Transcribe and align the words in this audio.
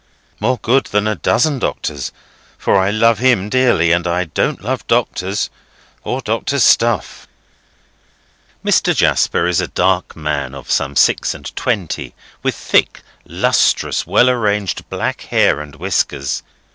"More 0.39 0.57
good 0.57 0.85
than 0.85 1.05
a 1.07 1.13
dozen 1.13 1.59
doctors. 1.59 2.11
For 2.57 2.75
I 2.75 2.89
love 2.89 3.19
him 3.19 3.49
dearly, 3.49 3.91
and 3.91 4.07
I 4.07 4.23
don't 4.23 4.63
love 4.63 4.87
doctors, 4.87 5.51
or 6.03 6.21
doctors' 6.21 6.63
stuff." 6.63 7.27
Mr. 8.65 8.95
Jasper 8.95 9.45
is 9.45 9.61
a 9.61 9.67
dark 9.67 10.15
man 10.15 10.55
of 10.55 10.71
some 10.71 10.95
six 10.95 11.35
and 11.35 11.55
twenty, 11.55 12.15
with 12.41 12.55
thick, 12.55 13.01
lustrous, 13.25 14.07
well 14.07 14.27
arranged 14.31 14.89
black 14.89 15.21
hair 15.25 15.59
and 15.61 15.75
whiskers. 15.75 16.41